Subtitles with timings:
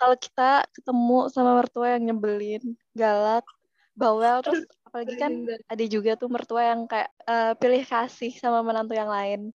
[0.00, 2.64] kalau kita ketemu sama mertua yang nyebelin,
[2.96, 3.44] galak,
[3.92, 8.96] bawel, terus apalagi kan ada juga tuh mertua yang kayak uh, pilih kasih sama menantu
[8.96, 9.52] yang lain.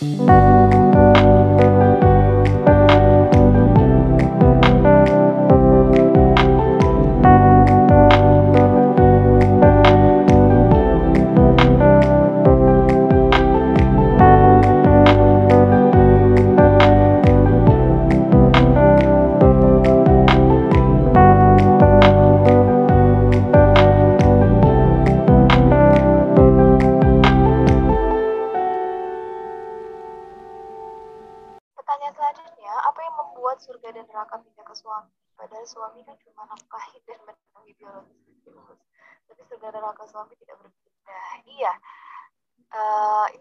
[0.00, 0.39] suami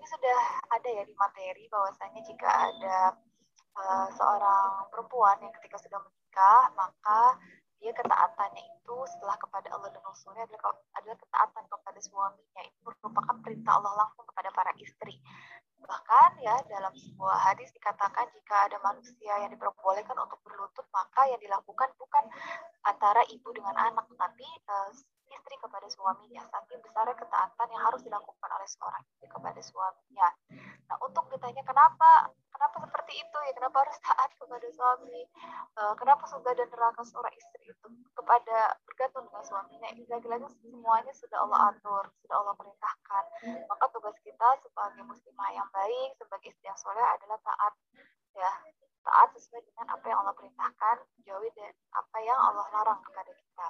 [0.10, 0.42] sudah
[0.74, 2.98] ada ya di materi bahwasanya jika ada
[3.78, 7.38] uh, seorang perempuan yang ketika sudah menikah maka
[7.80, 12.62] dia ketaatannya itu setelah kepada Allah dan Rasulnya adalah, adalah ketaatan kepada suaminya.
[12.68, 15.16] Itu merupakan perintah Allah langsung kepada para istri.
[15.80, 21.40] Bahkan ya dalam sebuah hadis dikatakan jika ada manusia yang diperbolehkan untuk berlutut maka yang
[21.40, 22.28] dilakukan bukan
[22.84, 24.92] antara ibu dengan anak tapi uh,
[25.32, 26.44] istri kepada suaminya.
[26.52, 30.28] Saking besar ketaatan yang harus dilakukan oleh seorang istri kepada suaminya.
[30.90, 35.22] Nah untuk ditanya kenapa kenapa seperti itu ya kenapa harus taat kepada suami?
[35.80, 39.90] Uh, kenapa surga dan neraka seorang istri itu kepada bergantung dengan suaminya?
[40.08, 43.24] Lagi-lagi semuanya sudah Allah atur, sudah Allah perintahkan.
[43.68, 47.74] Maka tugas kita sebagai muslimah yang baik, sebagai istri yang soleh adalah taat
[48.38, 48.52] ya
[49.04, 53.68] taat sesuai dengan apa yang Allah perintahkan, jauhi dan apa yang Allah larang kepada kita.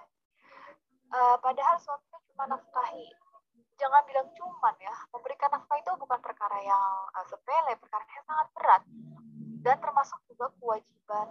[1.10, 3.08] Uh, padahal suaminya cuma nafkahi.
[3.80, 8.48] Jangan bilang cuman ya, memberikan nafkah itu bukan perkara yang uh, sepele, perkara yang sangat
[8.58, 8.84] berat.
[9.64, 11.28] Dan termasuk juga kewajiban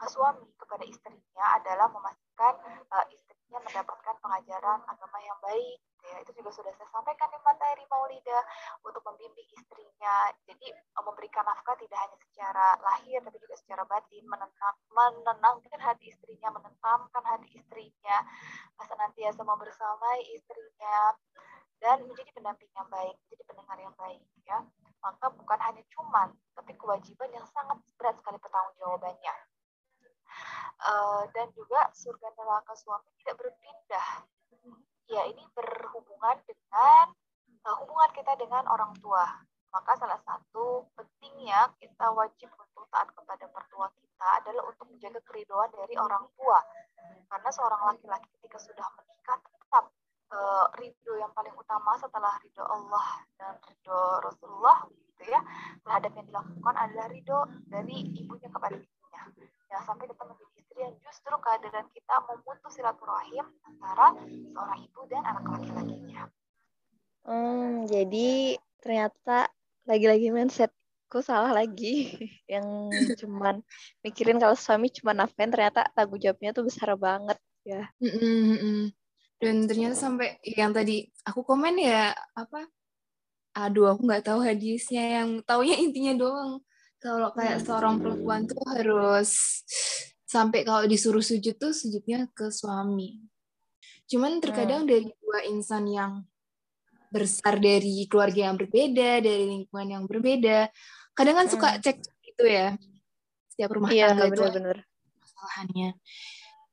[0.00, 2.54] uh, suami kepada istrinya adalah memastikan
[2.88, 6.50] uh, istrinya mendapatkan pengajaran agama yang baik, ya itu juga
[7.10, 8.38] sudah saya sampaikan di materi Maulida
[8.86, 10.30] untuk membimbing istrinya.
[10.46, 16.14] Jadi eh, memberikan nafkah tidak hanya secara lahir tapi juga secara batin menenang, menenangkan hati
[16.14, 18.16] istrinya menentamkan hati istrinya.
[18.78, 21.18] Senantiasa membersamai istrinya
[21.82, 24.58] dan menjadi pendamping yang baik menjadi pendengar yang baik ya.
[25.02, 29.34] Maka bukan hanya cuman tapi kewajiban yang sangat berat sekali pertanggungjawabannya.
[30.80, 34.30] Uh, dan juga surga neraka suami tidak berpindah
[35.10, 37.10] ya ini berhubungan dengan
[37.66, 39.26] uh, hubungan kita dengan orang tua.
[39.70, 45.70] Maka salah satu pentingnya kita wajib untuk taat kepada mertua kita adalah untuk menjaga keridoan
[45.74, 46.58] dari orang tua.
[47.30, 49.84] Karena seorang laki-laki ketika sudah menikah tetap
[50.34, 55.40] uh, ridho yang paling utama setelah ridho Allah dan ridho Rasulullah gitu ya
[55.86, 57.38] terhadap yang dilakukan adalah ridho
[57.70, 59.22] dari ibunya kepada ibunya.
[59.70, 64.14] Ya sampai kita menjadi yang justru kehadiran kita memutus silaturahim antara
[64.54, 66.22] seorang ibu dan anak laki-lakinya.
[67.26, 69.50] Hmm, jadi ternyata
[69.84, 72.16] lagi-lagi mindsetku salah lagi
[72.52, 72.88] yang
[73.18, 73.60] cuman
[74.00, 77.90] mikirin kalau suami cuma nafkain ternyata tanggung jawabnya tuh besar banget ya.
[79.40, 82.68] Dan ternyata sampai yang tadi aku komen ya apa?
[83.56, 86.52] Aduh aku nggak tahu hadisnya yang taunya intinya doang.
[87.00, 89.64] Kalau kayak seorang perempuan tuh harus
[90.30, 93.18] sampai kalau disuruh sujud tuh sujudnya ke suami.
[94.06, 94.90] Cuman terkadang hmm.
[94.90, 96.22] dari dua insan yang
[97.10, 100.70] besar dari keluarga yang berbeda, dari lingkungan yang berbeda,
[101.18, 101.54] kadang kan hmm.
[101.58, 102.78] suka cek gitu ya.
[103.50, 104.78] Setiap rumah iya, tangga itu bener.
[105.18, 105.90] masalahannya.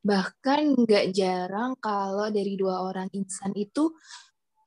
[0.05, 3.89] Bahkan nggak jarang kalau dari dua orang insan itu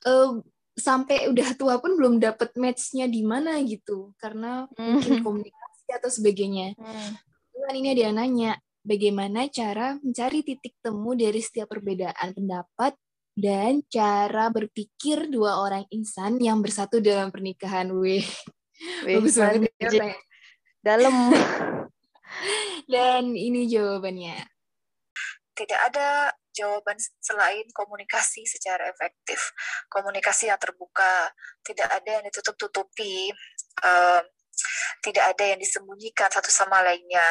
[0.03, 0.35] uh,
[0.75, 4.99] sampai udah tua pun belum dapet matchnya di mana gitu, karena hmm.
[4.99, 6.75] mungkin komunikasi atau sebagainya.
[6.75, 7.15] Hmm.
[7.55, 12.93] Cuman ini dia nanya, bagaimana cara mencari titik temu dari setiap perbedaan pendapat
[13.37, 17.87] dan cara berpikir dua orang insan yang bersatu dalam pernikahan.
[17.95, 18.25] Wih,
[19.07, 20.13] bagus banget ya.
[20.81, 21.13] Dalam.
[22.91, 24.35] dan ini jawabannya.
[25.55, 29.55] Tidak ada jawaban selain komunikasi secara efektif.
[29.87, 31.31] Komunikasi yang terbuka,
[31.63, 33.31] tidak ada yang ditutup-tutupi.
[33.81, 34.23] Um,
[35.01, 37.25] tidak ada yang disembunyikan satu sama lainnya.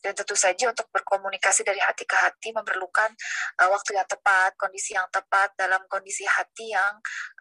[0.00, 3.12] Dan tentu saja untuk berkomunikasi dari hati ke hati memerlukan
[3.60, 6.94] uh, waktu yang tepat, kondisi yang tepat dalam kondisi hati yang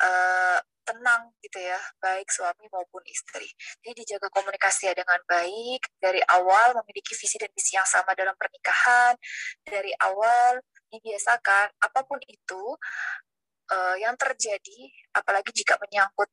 [0.03, 3.45] uh, tenang gitu ya, baik suami maupun istri.
[3.85, 8.33] Jadi dijaga komunikasi ya dengan baik, dari awal memiliki visi dan misi yang sama dalam
[8.33, 9.13] pernikahan,
[9.61, 10.57] dari awal
[10.89, 12.73] dibiasakan apa pun itu
[13.69, 16.29] uh, yang terjadi, apalagi jika menyangkut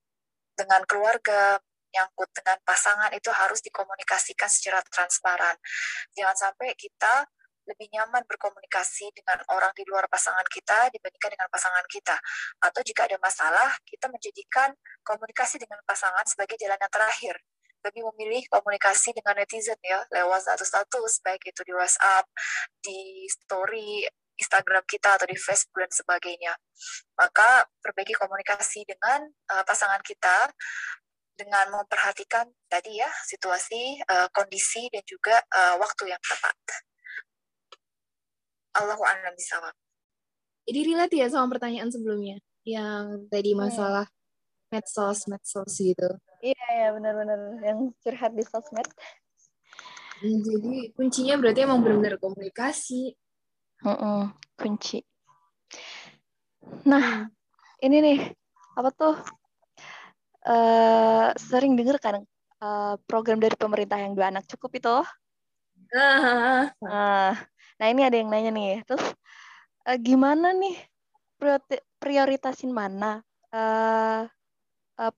[0.56, 5.56] dengan keluarga, menyangkut dengan pasangan itu harus dikomunikasikan secara transparan.
[6.12, 7.26] Jangan sampai kita
[7.66, 12.16] lebih nyaman berkomunikasi dengan orang di luar pasangan kita dibandingkan dengan pasangan kita.
[12.62, 14.70] Atau jika ada masalah, kita menjadikan
[15.02, 17.34] komunikasi dengan pasangan sebagai jalan yang terakhir.
[17.82, 22.26] Lebih memilih komunikasi dengan netizen ya, lewat status-status, baik itu di WhatsApp,
[22.82, 24.06] di story,
[24.36, 26.54] Instagram kita atau di Facebook dan sebagainya.
[27.18, 30.50] Maka perbaiki komunikasi dengan uh, pasangan kita
[31.36, 36.56] dengan memperhatikan tadi ya situasi, uh, kondisi dan juga uh, waktu yang tepat.
[38.76, 39.72] Allahu a'lam bishawab.
[40.66, 43.60] Jadi relate ya sama pertanyaan sebelumnya yang tadi hmm.
[43.62, 44.68] masalah hmm.
[44.74, 46.10] medsos medsos gitu.
[46.42, 48.88] Iya ya benar-benar yang curhat di sosmed.
[50.20, 53.14] Jadi kuncinya berarti emang benar-benar komunikasi.
[53.84, 54.22] Uh -uh,
[54.56, 55.04] kunci.
[56.88, 57.28] Nah,
[57.84, 58.18] ini nih
[58.76, 59.16] apa tuh
[60.46, 62.22] uh, sering dengar kan
[62.62, 64.96] uh, program dari pemerintah yang dua anak cukup itu.
[65.92, 67.32] Uh, uh,
[67.76, 69.04] nah ini ada yang nanya nih, terus
[69.86, 70.74] uh, gimana nih
[72.00, 73.20] prioritasin mana
[73.52, 74.24] uh,
[74.98, 75.14] uh,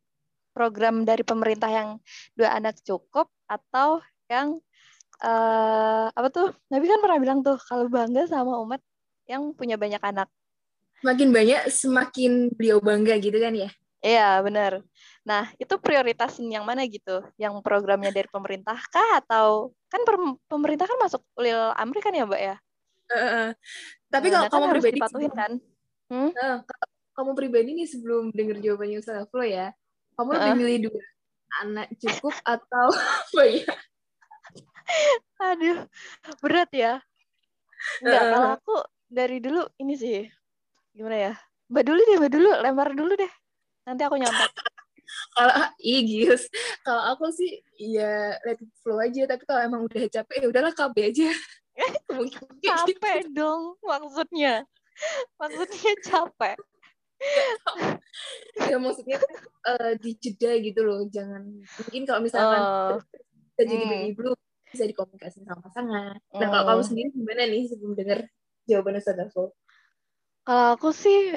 [0.52, 1.88] program dari pemerintah yang
[2.34, 4.60] dua anak cukup atau yang
[5.24, 8.82] uh, apa tuh Nabi kan pernah bilang tuh kalau bangga sama umat
[9.28, 10.28] yang punya banyak anak.
[10.98, 13.70] Semakin banyak semakin beliau bangga gitu kan ya?
[13.98, 14.78] Iya, benar.
[15.26, 17.18] Nah, itu prioritasin yang mana gitu?
[17.34, 20.06] Yang programnya dari pemerintah kah atau kan
[20.46, 22.56] pemerintah kan masuk ulil amri kan ya, Mbak ya?
[23.08, 23.50] Uh,
[24.12, 25.52] tapi nah, kalau kamu kan pribadi dipatuhin kan?
[26.12, 26.30] Hmm?
[26.30, 26.58] Uh,
[27.18, 29.74] kamu pribadi nih sebelum dengar jawabannya Ustaz Flo ya,
[30.14, 30.58] kamu lebih uh.
[30.60, 31.02] milih dua
[31.64, 32.86] anak cukup atau
[33.24, 33.72] apa ya?
[35.42, 35.78] Aduh,
[36.38, 36.92] berat ya.
[38.04, 38.30] Enggak, uh.
[38.30, 38.76] kalau aku
[39.10, 40.22] dari dulu ini sih.
[40.94, 41.32] Gimana ya?
[41.68, 43.32] Mbak dulu deh, Mbak dulu, lempar dulu deh.
[43.88, 44.52] Nanti aku nyontek.
[45.36, 46.44] kalau iya Gius,
[46.84, 49.24] kalau aku sih ya let it flow aja.
[49.24, 51.28] Tapi kalau emang udah capek ya udahlah KB aja.
[52.68, 53.32] capek gitu.
[53.32, 54.68] dong maksudnya.
[55.40, 56.58] Maksudnya capek.
[58.70, 59.18] ya maksudnya
[59.66, 61.50] uh, dijeda gitu loh jangan
[61.82, 63.02] mungkin kalau misalkan oh.
[63.58, 63.90] kita jadi hmm.
[63.90, 64.38] baby blue
[64.70, 66.88] bisa dikomunikasi sama pasangan nah kalau kamu hmm.
[66.94, 68.22] sendiri gimana nih sebelum dengar
[68.70, 69.18] jawaban Ustaz
[70.46, 71.34] Kalau aku sih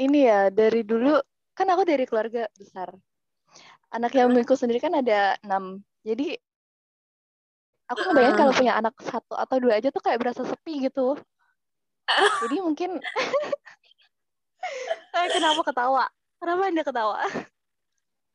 [0.00, 1.20] ini ya dari dulu
[1.52, 2.92] kan aku dari keluarga besar.
[3.92, 5.84] Anak yang memiliki sendiri kan ada enam.
[6.00, 6.32] Jadi
[7.92, 11.16] aku ngebayangin kalau punya anak satu atau dua aja tuh kayak berasa sepi gitu.
[12.48, 12.96] Jadi mungkin
[15.16, 16.08] eh, kenapa ketawa?
[16.40, 17.20] Kenapa anda ketawa?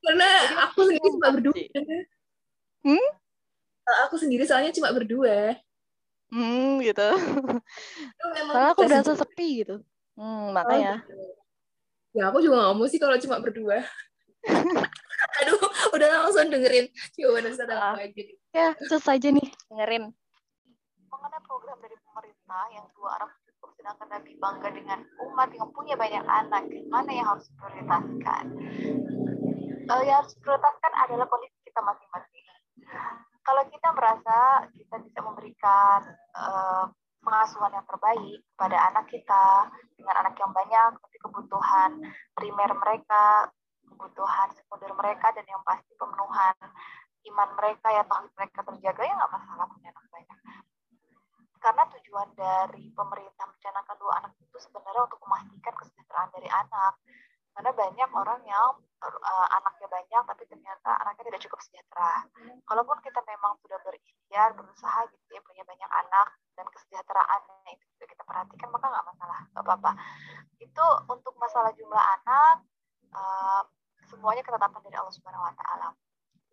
[0.06, 0.30] Karena
[0.70, 1.58] aku sendiri cuma berdua.
[2.86, 3.08] hmm?
[4.08, 5.58] aku sendiri soalnya cuma berdua.
[6.30, 7.10] Hmm gitu.
[8.54, 9.82] Karena aku berasa sepi gitu.
[10.14, 11.02] Hmm makanya.
[11.02, 11.37] oh, gitu
[12.18, 13.86] ya aku juga gak mau sih kalau cuma berdua.
[15.42, 15.62] Aduh
[15.94, 18.22] udah langsung dengerin jawaban Ustaz uh, apa aja
[18.54, 20.04] ya terus aja nih dengerin.
[21.10, 25.00] Mengenai program dari pemerintah yang dua arah cukup sedangkan Nabi bangga dengan
[25.30, 26.64] umat yang punya banyak anak?
[26.90, 28.46] Mana yang harus diprioritaskan?
[29.88, 32.46] Uh, yang harus diprioritaskan adalah kondisi kita masing-masing.
[33.46, 34.38] Kalau kita merasa
[34.76, 36.00] kita bisa memberikan
[36.36, 36.92] uh,
[37.28, 39.68] pengasuhan yang terbaik pada anak kita
[40.00, 41.92] dengan anak yang banyak tapi kebutuhan
[42.32, 43.52] primer mereka
[43.84, 46.56] kebutuhan sekunder mereka dan yang pasti pemenuhan
[47.28, 50.40] iman mereka ya tauhid mereka terjaga ya nggak masalah punya anak banyak
[51.60, 56.96] karena tujuan dari pemerintah mencanangkan dua anak itu sebenarnya untuk memastikan kesejahteraan dari anak
[57.58, 62.22] karena banyak orang yang uh, anaknya banyak tapi ternyata anaknya tidak cukup sejahtera.
[62.70, 68.06] Kalaupun kita memang sudah berikhtiar, berusaha gitu ya punya banyak anak dan kesejahteraannya itu juga
[68.10, 69.92] kita perhatikan maka nggak masalah, nggak apa-apa.
[70.58, 72.66] Itu untuk masalah jumlah anak
[73.14, 73.62] uh,
[74.10, 75.90] semuanya ketetapan dari Allah Subhanahu Wa Taala.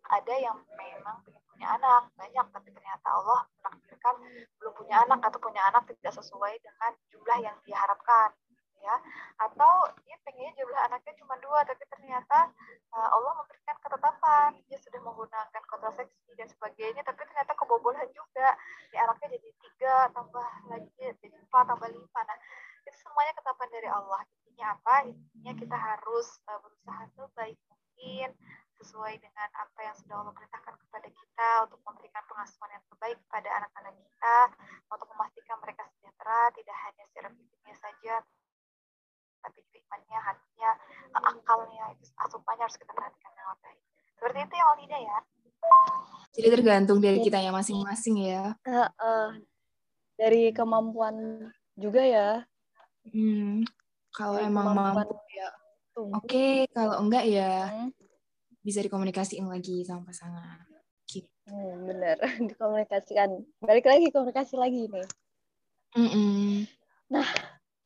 [0.05, 4.15] Ada yang memang punya anak banyak tapi ternyata Allah menakdirkan
[4.61, 8.29] belum punya anak atau punya anak tidak sesuai dengan jumlah yang diharapkan
[8.85, 8.95] ya.
[9.41, 9.73] Atau
[10.05, 12.53] dia pengennya jumlah anaknya cuma dua tapi ternyata
[12.93, 14.49] uh, Allah memberikan ketetapan.
[14.69, 18.53] Dia sudah menggunakan kontrasepsi dan sebagainya tapi ternyata kebobolan juga.
[18.93, 20.89] Di anaknya jadi tiga tambah lagi
[21.19, 22.21] jadi empat tambah lima.
[22.21, 22.37] Nah
[22.85, 24.21] itu semuanya ketetapan dari Allah.
[24.45, 24.95] Intinya apa?
[25.09, 28.29] Intinya kita harus uh, berusaha sebaik mungkin
[28.75, 33.49] sesuai dengan apa yang sudah Allah perintahkan kepada kita untuk memberikan pengasuhan yang terbaik kepada
[33.63, 34.37] anak-anak kita
[34.91, 38.15] untuk memastikan mereka sejahtera tidak hanya secara fisiknya saja
[39.45, 40.71] tapi juga imannya, hatinya,
[41.21, 43.79] akalnya, itu asupannya harus kita perhatikan dengan baik.
[44.17, 45.17] Seperti itu ya Walida ya.
[46.35, 48.43] Jadi tergantung dari kita ya masing-masing ya.
[48.65, 49.29] Uh, uh,
[50.17, 52.29] dari kemampuan juga ya.
[53.07, 53.61] Hmm,
[54.09, 55.49] kalau dari emang mampu ya.
[55.95, 57.93] Oke, okay, kalau enggak ya hmm.
[58.59, 60.59] bisa dikomunikasiin lagi sama pasangan.
[61.07, 61.29] Gitu.
[61.47, 62.17] Hmm, bener,
[62.49, 63.29] dikomunikasikan.
[63.61, 65.07] Balik lagi komunikasi lagi nih.
[65.95, 66.67] Mm-mm.
[67.07, 67.29] Nah,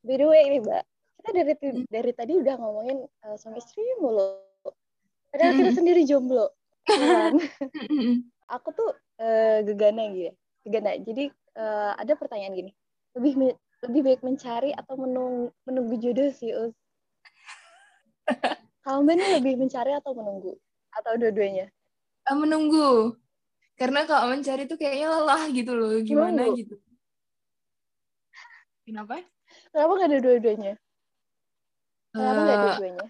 [0.02, 0.84] by the way nih, Mbak.
[1.20, 1.54] Kita dari
[1.92, 4.49] dari tadi udah ngomongin uh, suami istri mulu.
[5.30, 6.50] Padahal kita sendiri jomblo.
[6.90, 7.38] Kan?
[8.56, 8.90] Aku tuh
[9.22, 10.30] uh, gegana gitu.
[10.30, 10.34] ya.
[10.66, 10.92] Gegana.
[11.06, 12.72] Jadi uh, ada pertanyaan gini.
[13.14, 13.54] Lebih
[13.86, 16.76] lebih baik mencari atau menunggu, menunggu jodoh sih, Us?
[18.84, 20.58] Kalau Mbak lebih mencari atau menunggu?
[20.98, 21.70] Atau dua-duanya?
[22.30, 23.18] menunggu.
[23.74, 25.98] Karena kalau mencari tuh kayaknya lelah gitu loh.
[26.06, 26.62] Gimana menunggu.
[26.62, 26.76] gitu.
[28.86, 29.26] Kenapa?
[29.74, 30.74] Kenapa nggak ada dua-duanya?
[32.14, 33.08] Kenapa uh, dua-duanya?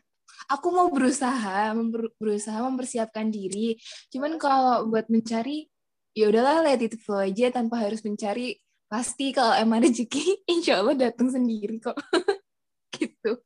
[0.50, 3.78] Aku mau berusaha, memper, berusaha mempersiapkan diri.
[4.10, 5.70] Cuman kalau buat mencari,
[6.18, 8.58] ya udahlah let it flow aja tanpa harus mencari.
[8.90, 11.94] Pasti kalau emang rezeki, insya Allah datang sendiri kok.
[12.98, 13.38] gitu.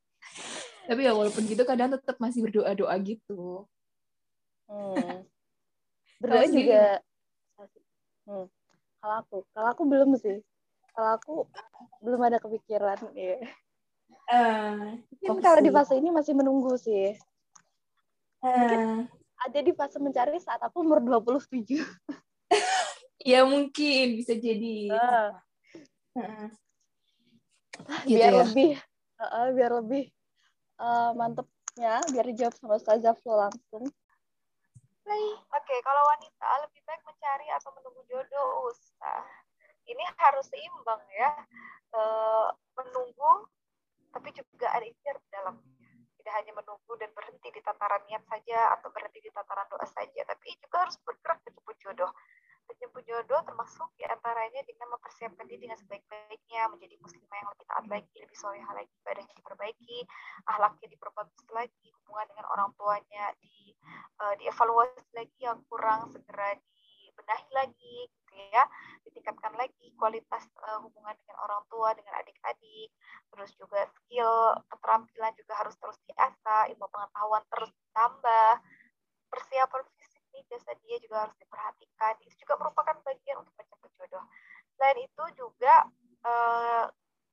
[0.88, 3.68] Tapi ya walaupun gitu kadang tetap masih berdoa-doa gitu.
[4.72, 5.28] Hmm.
[6.24, 7.04] Berdoa juga.
[8.24, 8.48] Hmm.
[9.04, 10.40] Kalau aku, kalau aku belum sih.
[10.96, 11.34] Kalau aku
[12.00, 13.12] belum ada kepikiran.
[13.12, 13.44] ya.
[14.28, 17.16] Uh, Mungkin kalau di fase ini masih menunggu sih.
[18.44, 19.08] Uh,
[19.44, 21.80] ada di fase mencari saat aku umur 27.
[23.32, 24.92] ya mungkin bisa jadi.
[24.92, 25.32] Uh.
[26.20, 26.48] Uh.
[28.08, 28.40] Gitu biar ya?
[28.46, 28.72] lebih
[29.20, 30.04] uh, biar lebih
[30.78, 33.90] uh, mantepnya biar dijawab sama Ustazah Flo langsung.
[35.04, 35.20] Oke,
[35.52, 39.44] okay, kalau wanita lebih baik mencari atau menunggu jodoh, Ustaz
[39.88, 41.32] ini harus seimbang ya
[41.92, 42.02] e,
[42.80, 43.32] menunggu
[44.14, 45.74] tapi juga ada ikhtiar di dalamnya
[46.24, 50.24] tidak hanya menunggu dan berhenti di tataran niat saja atau berhenti di tataran doa saja
[50.24, 52.12] tapi juga harus bergerak menjemput jodoh.
[52.64, 57.86] Menjemput jodoh termasuk di antaranya dengan mempersiapkan diri dengan sebaik-baiknya menjadi muslimah yang lebih taat
[57.92, 60.00] lagi lebih soleh lagi ibadahnya diperbaiki
[60.48, 63.76] ahlaknya diperbagus lagi hubungan dengan orang tuanya di
[64.24, 66.56] uh, dievaluasi lagi yang kurang segera
[67.14, 68.66] dibenahi lagi gitu ya.
[69.06, 72.90] Ditingkatkan lagi kualitas uh, hubungan dengan orang tua dengan adik-adik.
[73.30, 78.52] Terus juga skill keterampilan juga harus terus diasah ilmu pengetahuan terus ditambah.
[79.30, 82.14] Persiapan fisik nih jasa dia juga harus diperhatikan.
[82.26, 84.26] Itu juga merupakan bagian untuk mencapai jodoh.
[84.74, 85.86] Selain itu juga
[86.26, 86.86] uh,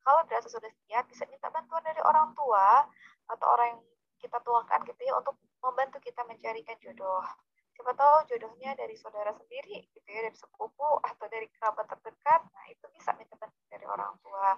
[0.05, 2.85] kalau dirasa sudah siap bisa minta bantuan dari orang tua
[3.29, 3.81] atau orang yang
[4.21, 7.25] kita tuangkan gitu ya untuk membantu kita mencarikan jodoh
[7.81, 12.45] siapa tahu jodohnya dari saudara sendiri gitu ya dari sepupu atau dari kerabat terdekat.
[12.53, 14.53] Nah itu bisa minta bantuan dari orang tua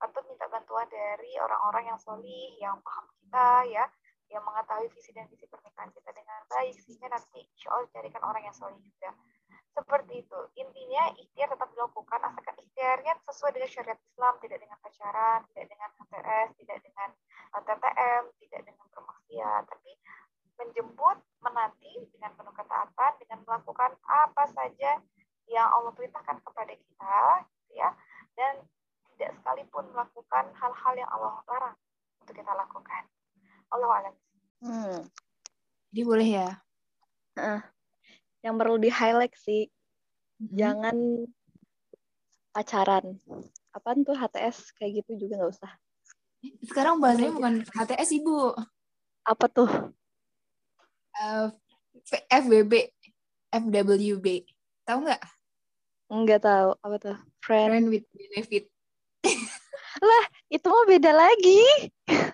[0.00, 3.84] atau minta bantuan dari orang-orang yang solih yang paham kita ya
[4.32, 8.42] yang mengetahui visi dan visi pernikahan kita dengan baik sehingga nanti insya Allah carikan orang
[8.48, 9.12] yang solih juga.
[9.76, 10.40] Seperti itu.
[10.56, 15.88] Intinya ikhtiar tetap dilakukan asalkan ikhtiarnya sesuai dengan syariat Islam tidak dengan pacaran tidak dengan
[16.00, 17.08] HTS tidak dengan
[17.52, 19.81] TTM tidak dengan bermaksiat tapi
[20.62, 25.02] menjemput, menanti dengan penuh ketaatan, dengan melakukan apa saja
[25.50, 27.90] yang Allah perintahkan kepada kita, gitu ya,
[28.38, 28.62] dan
[29.14, 31.76] tidak sekalipun melakukan hal-hal yang Allah larang
[32.22, 33.02] untuk kita lakukan.
[33.72, 34.14] Allah alam.
[34.62, 34.98] Hmm.
[35.90, 36.50] Jadi boleh ya?
[37.36, 37.60] Uh,
[38.44, 39.68] yang perlu di highlight sih,
[40.38, 40.54] hmm.
[40.54, 40.96] jangan
[42.52, 43.18] pacaran.
[43.72, 45.72] Apaan tuh HTS kayak gitu juga nggak usah.
[46.66, 48.52] Sekarang bahasanya bukan HTS ibu.
[49.22, 49.70] Apa tuh?
[51.20, 51.48] Uh,
[52.12, 52.72] eh, FBB,
[53.52, 54.26] FWB.
[54.88, 55.22] Tahu nggak?
[56.08, 56.70] Nggak tahu.
[56.80, 57.16] Apa tuh?
[57.42, 58.64] Friend, Friend with benefit.
[60.08, 61.62] lah, itu mah beda lagi.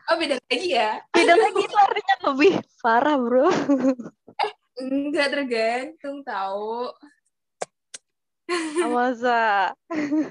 [0.08, 1.02] Oh, beda lagi ya?
[1.12, 3.48] Beda lagi itu artinya lebih parah, bro.
[4.44, 6.92] eh, enggak tergantung tahu.
[8.80, 9.76] Oh, masa?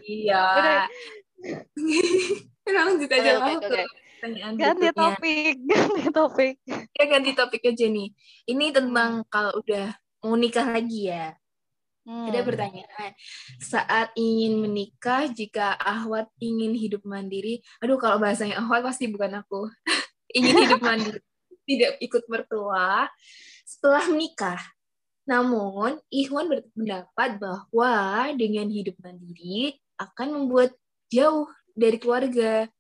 [0.02, 0.88] iya.
[2.68, 4.98] Lanjut aja okay, okay, okay pertanyaan ganti berikutnya.
[4.98, 6.56] topik ganti topik.
[6.98, 8.10] Ya ganti topik aja nih
[8.50, 9.30] ini tentang hmm.
[9.30, 9.94] kalau udah
[10.26, 11.38] mau nikah lagi ya.
[12.08, 12.32] Hmm.
[12.32, 13.12] ada pertanyaan.
[13.60, 17.60] Saat ingin menikah jika ahwat ingin hidup mandiri.
[17.84, 19.68] Aduh kalau bahasanya ahwat pasti bukan aku.
[20.38, 21.20] Ingin hidup mandiri
[21.68, 23.12] tidak ikut mertua
[23.68, 24.60] setelah menikah.
[25.28, 27.96] Namun Ikhwan berpendapat bahwa
[28.40, 30.72] dengan hidup mandiri akan membuat
[31.12, 32.72] jauh dari keluarga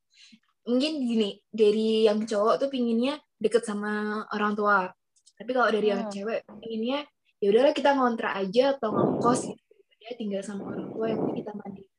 [0.67, 4.91] mungkin gini dari yang cowok tuh pinginnya deket sama orang tua
[5.39, 5.93] tapi kalau dari hmm.
[5.95, 7.00] yang cewek pinginnya
[7.39, 9.63] ya udahlah kita ngontrak aja atau ngekos gitu
[10.03, 11.89] dia tinggal sama orang tua yang kita mandiri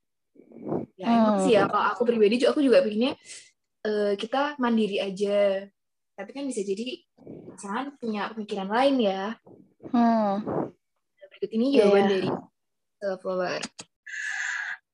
[1.01, 1.17] ya hmm.
[1.17, 3.17] emang sih ya kalau aku pribadi juga aku juga pinginnya
[3.89, 5.65] uh, kita mandiri aja
[6.19, 6.99] tapi kan bisa jadi
[7.55, 9.23] pasangan punya pemikiran lain ya
[9.95, 10.35] hmm.
[11.31, 12.11] berikut ini jawaban yeah.
[12.11, 12.29] dari
[13.07, 13.63] uh, follower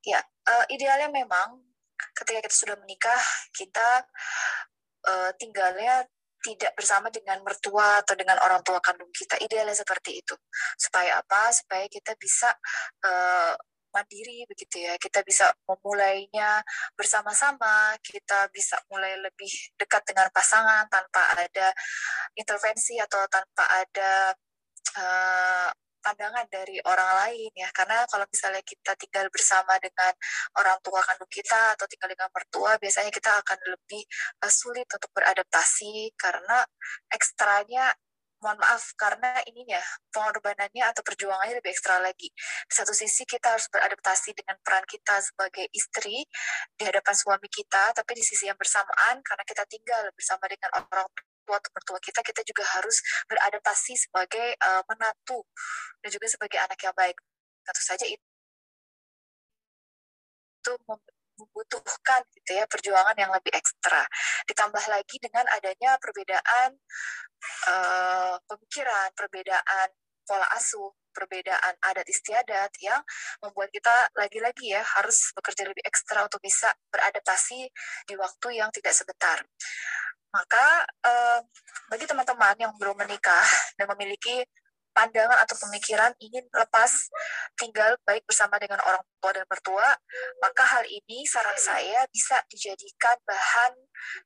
[0.04, 1.64] ya uh, idealnya memang
[2.12, 3.22] ketika kita sudah menikah
[3.56, 4.04] kita
[5.08, 6.04] uh, tinggalnya
[6.44, 9.40] tidak bersama dengan mertua atau dengan orang tua kandung kita.
[9.40, 10.36] Idealnya seperti itu.
[10.76, 11.48] Supaya apa?
[11.48, 12.52] Supaya kita bisa
[13.00, 13.56] uh,
[13.96, 15.00] mandiri begitu ya.
[15.00, 16.60] Kita bisa memulainya
[16.92, 19.48] bersama-sama, kita bisa mulai lebih
[19.80, 21.72] dekat dengan pasangan tanpa ada
[22.36, 24.36] intervensi atau tanpa ada
[25.00, 25.70] uh,
[26.04, 30.12] pandangan dari orang lain ya karena kalau misalnya kita tinggal bersama dengan
[30.60, 34.04] orang tua kandung kita atau tinggal dengan mertua biasanya kita akan lebih
[34.44, 36.60] uh, sulit untuk beradaptasi karena
[37.08, 37.88] ekstranya
[38.44, 39.80] mohon maaf karena ininya
[40.12, 42.28] pengorbanannya atau perjuangannya lebih ekstra lagi.
[42.68, 46.28] Di satu sisi kita harus beradaptasi dengan peran kita sebagai istri
[46.76, 51.08] di hadapan suami kita, tapi di sisi yang bersamaan karena kita tinggal bersama dengan orang
[51.44, 55.44] tua atau mertua kita, kita juga harus beradaptasi sebagai uh, menantu
[56.00, 57.16] dan juga sebagai anak yang baik.
[57.64, 58.24] Tentu saja itu
[61.36, 64.04] membutuhkan gitu ya perjuangan yang lebih ekstra.
[64.48, 66.76] Ditambah lagi dengan adanya perbedaan
[67.68, 69.88] uh, pemikiran, perbedaan
[70.26, 73.00] pola asuh, perbedaan adat istiadat yang
[73.38, 77.70] membuat kita lagi-lagi ya harus bekerja lebih ekstra untuk bisa beradaptasi
[78.10, 79.38] di waktu yang tidak sebentar.
[80.34, 81.40] Maka uh,
[81.86, 83.46] bagi teman-teman yang belum menikah
[83.78, 84.42] dan memiliki
[84.94, 87.10] pandangan atau pemikiran ingin lepas
[87.58, 89.90] tinggal baik bersama dengan orang tua dan mertua,
[90.38, 93.74] maka hal ini saran saya bisa dijadikan bahan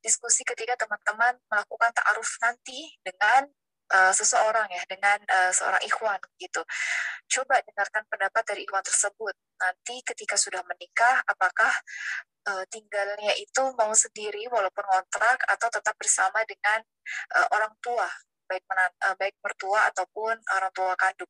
[0.05, 3.49] diskusi ketika teman-teman melakukan ta'aruf nanti dengan
[3.93, 6.61] uh, seseorang ya, dengan uh, seorang ikhwan gitu.
[7.29, 9.35] Coba dengarkan pendapat dari ikhwan tersebut.
[9.59, 11.73] Nanti ketika sudah menikah, apakah
[12.49, 16.79] uh, tinggalnya itu mau sendiri walaupun kontrak atau tetap bersama dengan
[17.35, 18.09] uh, orang tua
[18.49, 18.65] baik
[19.21, 21.29] baik mertua ataupun orang tua kandung.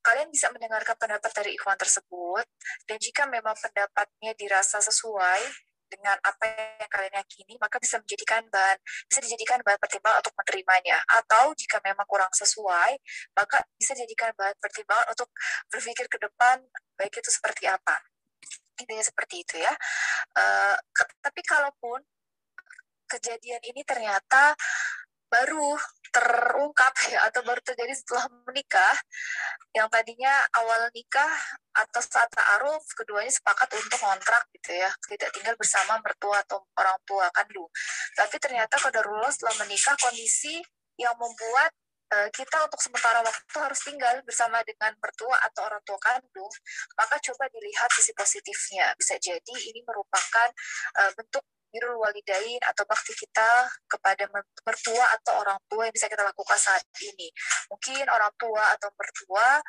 [0.00, 2.48] Kalian bisa mendengarkan pendapat dari ikhwan tersebut
[2.88, 5.44] dan jika memang pendapatnya dirasa sesuai
[5.86, 6.44] dengan apa
[6.82, 10.98] yang kalian yakini, maka bisa menjadikan bahan bisa dijadikan bahan pertimbangan untuk menerimanya.
[11.08, 12.92] Atau jika memang kurang sesuai,
[13.38, 15.28] maka bisa dijadikan bahan pertimbangan untuk
[15.70, 16.62] berpikir ke depan
[16.98, 18.00] baik itu seperti apa.
[18.76, 19.72] Intinya seperti itu ya.
[20.36, 20.76] Uh,
[21.24, 22.04] tapi kalaupun
[23.06, 24.58] kejadian ini ternyata
[25.30, 25.78] baru
[26.16, 28.96] terungkap ya atau baru terjadi setelah menikah
[29.76, 31.28] yang tadinya awal nikah
[31.76, 36.96] atau saat ta'aruf keduanya sepakat untuk kontrak gitu ya tidak tinggal bersama mertua atau orang
[37.04, 37.68] tua kandung
[38.16, 40.64] tapi ternyata kodarullah setelah menikah kondisi
[40.96, 41.68] yang membuat
[42.12, 46.52] uh, kita untuk sementara waktu harus tinggal bersama dengan mertua atau orang tua kandung,
[46.96, 48.96] maka coba dilihat sisi positifnya.
[48.96, 50.48] Bisa jadi ini merupakan
[50.96, 51.44] uh, bentuk
[51.76, 54.24] birrul walidain atau bakti kita kepada
[54.64, 57.28] mertua atau orang tua yang bisa kita lakukan saat ini.
[57.68, 59.60] Mungkin orang tua atau mertua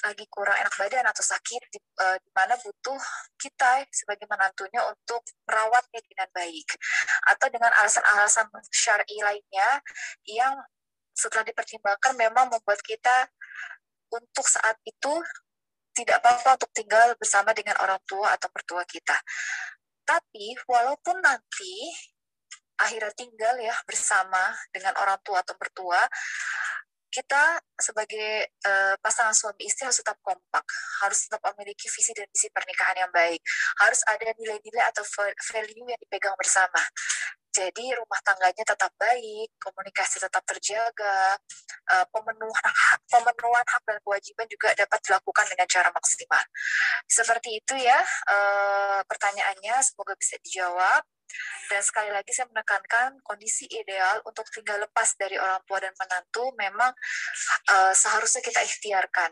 [0.00, 3.00] lagi kurang enak badan atau sakit di, uh, di mana butuh
[3.36, 6.68] kita sebagai menantunya untuk merawatnya dengan baik
[7.28, 9.84] atau dengan alasan-alasan syar'i lainnya
[10.24, 10.56] yang
[11.12, 13.28] setelah dipertimbangkan memang membuat kita
[14.08, 15.20] untuk saat itu
[15.92, 19.16] tidak apa-apa untuk tinggal bersama dengan orang tua atau mertua kita.
[20.10, 21.86] Tapi walaupun nanti
[22.82, 26.02] akhirnya tinggal ya bersama dengan orang tua atau mertua,
[27.10, 30.66] kita sebagai uh, pasangan suami istri harus tetap kompak,
[31.02, 33.42] harus tetap memiliki visi dan misi pernikahan yang baik,
[33.82, 35.02] harus ada nilai-nilai atau
[35.38, 36.82] value yang dipegang bersama.
[37.50, 41.34] Jadi rumah tangganya tetap baik, komunikasi tetap terjaga,
[41.90, 46.44] uh, pemenuhan hak, pemenuhan hak dan kewajiban juga dapat dilakukan dengan cara maksimal.
[47.10, 47.98] Seperti itu ya
[48.30, 51.02] uh, pertanyaannya, semoga bisa dijawab.
[51.70, 56.50] Dan sekali lagi saya menekankan kondisi ideal untuk tinggal lepas dari orang tua dan menantu
[56.58, 56.90] memang
[57.70, 59.30] uh, seharusnya kita ikhtiarkan.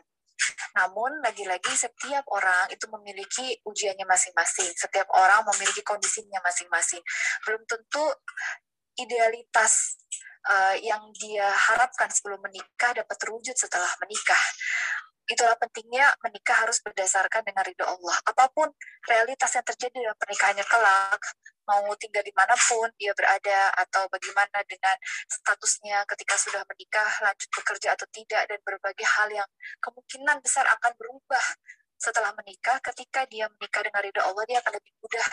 [0.76, 4.70] Namun lagi-lagi setiap orang itu memiliki ujiannya masing-masing.
[4.74, 7.02] Setiap orang memiliki kondisinya masing-masing.
[7.46, 8.04] Belum tentu
[8.98, 9.98] idealitas
[10.50, 14.42] uh, yang dia harapkan sebelum menikah dapat terwujud setelah menikah
[15.28, 18.16] itulah pentingnya menikah harus berdasarkan dengan ridho Allah.
[18.24, 18.72] Apa pun
[19.04, 21.22] realitas yang terjadi dalam pernikahannya kelak,
[21.68, 24.96] mau tinggal di mana pun dia berada atau bagaimana dengan
[25.28, 29.48] statusnya ketika sudah menikah, lanjut bekerja atau tidak, dan berbagai hal yang
[29.84, 31.44] kemungkinan besar akan berubah
[32.00, 32.80] setelah menikah.
[32.80, 35.26] Ketika dia menikah dengan ridho Allah, dia akan lebih mudah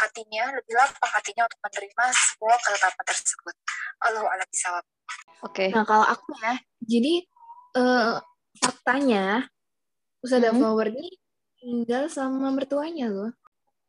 [0.00, 3.56] hatinya, lebih lapang hatinya untuk menerima semua ketetapan tersebut.
[4.00, 4.80] Allah a'lam Oke.
[5.44, 5.68] Okay.
[5.76, 7.14] Nah kalau aku ya, jadi
[7.76, 8.16] uh,
[8.56, 9.44] faktanya
[10.20, 10.60] Ustazah hmm.
[10.92, 11.08] Ini
[11.60, 13.32] tinggal sama mertuanya loh.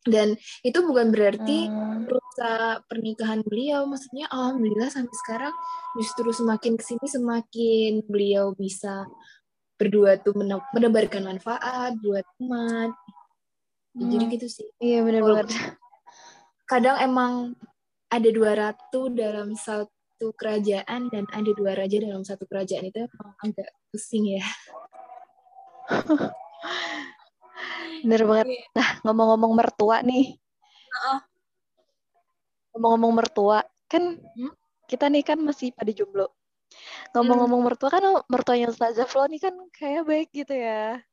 [0.02, 0.34] Dan
[0.66, 2.10] itu bukan berarti hmm.
[2.10, 3.86] rusak pernikahan beliau.
[3.86, 5.54] Maksudnya alhamdulillah sampai sekarang
[5.98, 9.06] justru semakin ke sini semakin beliau bisa
[9.78, 10.38] berdua tuh
[10.74, 12.92] menebarkan manfaat buat umat.
[13.94, 14.10] Hmm.
[14.10, 14.68] Jadi gitu sih.
[14.82, 15.48] Iya benar-benar.
[16.66, 17.34] Kadang emang
[18.12, 23.10] ada dua ratu dalam satu satu kerajaan dan ada dua raja dalam satu kerajaan itu
[23.42, 24.46] agak pusing ya.
[28.02, 28.48] Bener banget.
[28.78, 30.38] Nah, ngomong-ngomong mertua nih.
[32.72, 33.60] Ngomong-ngomong mertua,
[33.92, 34.52] kan Hmm?
[34.88, 36.32] kita nih kan masih pada jomblo.
[37.16, 41.04] Ngomong-ngomong mertua kan mertuanya Ustazah Flo nih kan kayak baik gitu ya.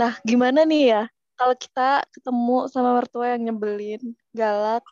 [0.00, 1.02] Nah, gimana nih ya
[1.36, 4.84] kalau kita ketemu sama mertua yang nyebelin, galak,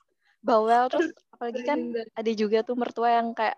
[0.43, 1.79] bawel, terus apalagi kan
[2.17, 3.57] ada juga tuh mertua yang kayak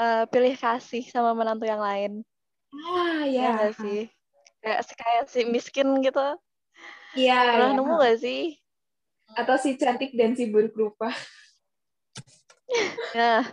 [0.00, 2.12] eh, pilih kasih sama menantu yang lain.
[2.74, 3.72] Ah, Ya ya.
[3.72, 4.10] sih?
[4.66, 6.26] Kayak kayak si miskin gitu.
[7.14, 7.76] Iya, Pernah ya.
[7.78, 8.58] nemu nggak sih?
[9.38, 11.14] Atau si cantik dan si buruk rupa.
[13.14, 13.46] Nah,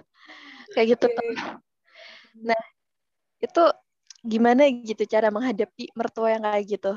[0.73, 1.33] kayak gitu tuh.
[2.41, 2.63] Nah,
[3.37, 3.63] itu
[4.25, 6.93] gimana gitu cara menghadapi mertua yang kayak gitu?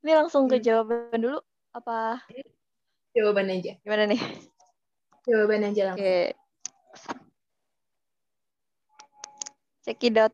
[0.00, 0.64] Ini langsung ke Hmm.
[0.64, 1.38] jawaban dulu
[1.76, 2.24] apa
[3.12, 3.76] Jawaban aja.
[3.84, 4.20] gimana nih?
[5.28, 6.00] Jawaban aja langsung.
[6.00, 6.32] Oke.
[9.84, 10.32] Cekidot.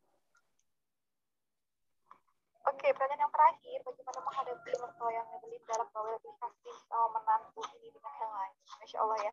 [2.88, 7.60] Oke, pertanyaan yang terakhir, bagaimana menghadapi mertua yang nyebelin dalam bawel lebih kasih sama menantu
[7.76, 8.54] ini dengan yang lain?
[8.80, 9.32] Masya Allah ya.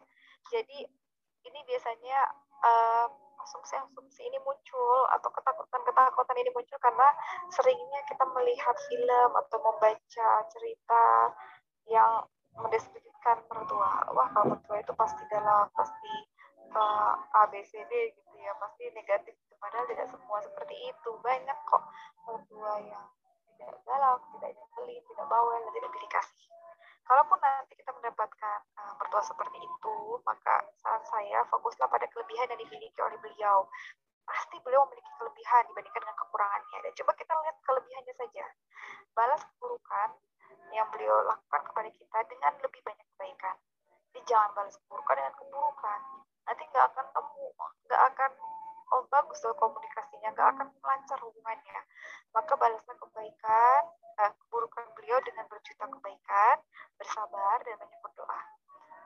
[0.51, 0.79] Jadi
[1.47, 2.19] ini biasanya
[2.51, 3.09] em,
[3.47, 7.07] asumsi-asumsi ini muncul atau ketakutan-ketakutan ini muncul karena
[7.47, 11.03] seringnya kita melihat film atau membaca cerita
[11.87, 12.27] yang
[12.59, 14.03] mendeskripsikan mertua.
[14.11, 16.11] Wah, kalau mertua itu pasti galak, pasti
[16.75, 19.31] eh, A, B, C, D gitu ya, pasti negatif.
[19.63, 21.09] Padahal tidak semua seperti itu.
[21.23, 21.87] Banyak kok
[22.27, 23.07] mertua yang
[23.55, 26.45] tidak galak, tidak nyebelin, tidak bawel, tidak pilih kasih.
[27.05, 32.59] Kalaupun nanti kita mendapatkan uh, mertua seperti itu, maka saran saya fokuslah pada kelebihan yang
[32.59, 33.69] dimiliki oleh beliau.
[34.25, 36.77] Pasti beliau memiliki kelebihan dibandingkan dengan kekurangannya.
[36.81, 38.45] Dan coba kita lihat kelebihannya saja.
[39.13, 40.09] Balas keburukan
[40.73, 43.55] yang beliau lakukan kepada kita dengan lebih banyak kebaikan.
[44.09, 45.99] Jadi jangan balas keburukan dengan keburukan.
[46.49, 47.47] Nanti nggak akan nemu,
[47.85, 48.31] nggak akan
[48.93, 51.79] oh bagus loh komunikasinya, nggak akan lancar hubungannya.
[52.35, 53.81] Maka balaslah kebaikan,
[54.21, 56.55] eh, keburukan beliau dengan berjuta kebaikan,
[56.99, 58.41] bersabar dan banyak berdoa.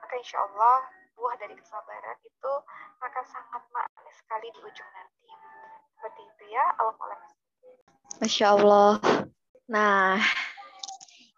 [0.04, 0.84] Maka insya Allah
[1.16, 2.52] buah dari kesabaran itu
[3.00, 5.30] akan sangat manis sekali di ujung nanti.
[5.96, 6.96] Seperti itu ya, Allah
[8.20, 8.92] Masya Allah.
[9.70, 10.20] Nah,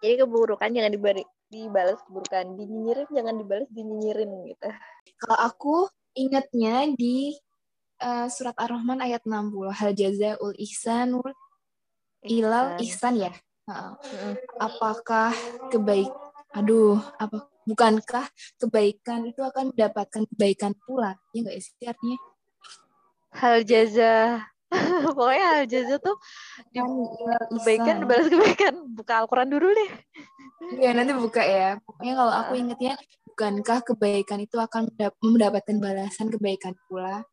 [0.02, 4.70] jadi keburukan jangan dibalik dibalas keburukan, dinyinyirin jangan dibalas dinyinyirin gitu.
[5.20, 5.76] Kalau aku
[6.16, 7.37] ingatnya di
[8.02, 9.70] uh, surat Ar-Rahman ayat 60.
[9.70, 11.30] Hal jazaul ihsanul
[12.26, 13.32] ilal ihsan ya.
[13.62, 13.94] Uh,
[14.58, 15.30] apakah
[15.70, 16.10] kebaik
[16.52, 18.26] aduh apa bukankah
[18.58, 21.16] kebaikan itu akan mendapatkan kebaikan pula?
[21.30, 22.18] Ya enggak sih artinya?
[23.32, 24.44] Hal jaza
[25.14, 26.16] pokoknya hal jaza tuh
[26.74, 26.80] di
[27.56, 28.74] kebaikan dibalas kebaikan.
[28.92, 29.90] Buka Al-Quran dulu deh.
[30.82, 31.78] Iya nanti buka ya.
[31.80, 32.94] Pokoknya kalau aku ingetnya
[33.32, 34.92] bukankah kebaikan itu akan
[35.24, 37.24] mendapatkan balasan kebaikan pula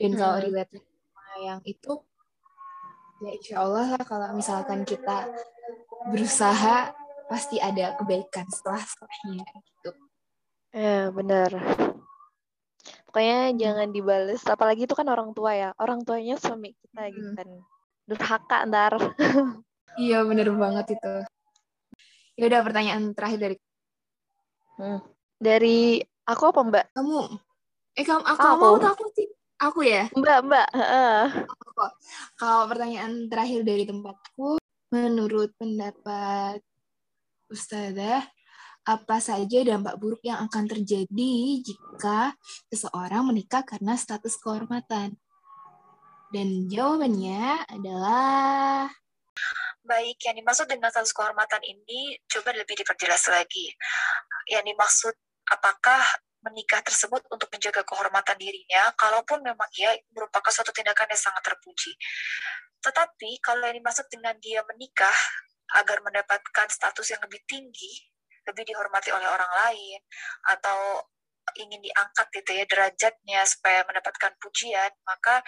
[0.00, 0.18] dan hmm.
[0.18, 0.70] kalau riwayat
[1.42, 1.92] yang itu
[3.22, 5.30] ya insya Allah lah kalau misalkan kita
[6.10, 6.92] berusaha
[7.26, 9.90] pasti ada kebaikan setelah setelahnya gitu.
[10.74, 11.50] Ya benar.
[13.08, 13.56] Pokoknya hmm.
[13.62, 17.14] jangan dibales, apalagi itu kan orang tua ya, orang tuanya suami kita hmm.
[17.14, 17.48] gitu kan,
[18.10, 18.92] durhaka ntar.
[20.04, 21.14] iya benar banget itu.
[22.34, 23.56] Ya udah pertanyaan terakhir dari.
[24.74, 25.00] Hmm.
[25.38, 26.84] Dari aku apa Mbak?
[26.98, 27.20] Kamu.
[27.94, 28.58] Eh kamu aku, aku.
[28.58, 29.30] mau aku sih.
[29.62, 30.10] Aku ya.
[30.14, 30.68] Mbak Mbak.
[30.74, 31.26] Uh.
[32.38, 34.58] Kalau pertanyaan terakhir dari tempatku,
[34.90, 36.62] menurut pendapat
[37.50, 38.22] Ustazah,
[38.84, 42.34] apa saja dampak buruk yang akan terjadi jika
[42.68, 45.16] seseorang menikah karena status kehormatan?
[46.34, 48.90] Dan jawabannya adalah
[49.84, 53.68] Baik, yang dimaksud dengan status kehormatan ini coba lebih diperjelas lagi.
[54.48, 55.14] Yang dimaksud
[55.52, 56.00] apakah
[56.44, 61.96] menikah tersebut untuk menjaga kehormatan dirinya, kalaupun memang ia merupakan suatu tindakan yang sangat terpuji.
[62.84, 65.16] Tetapi kalau yang dimaksud dengan dia menikah
[65.80, 68.04] agar mendapatkan status yang lebih tinggi,
[68.44, 70.00] lebih dihormati oleh orang lain,
[70.52, 71.00] atau
[71.56, 75.40] ingin diangkat gitu ya derajatnya supaya mendapatkan pujian, maka